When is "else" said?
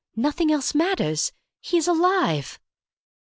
0.51-0.73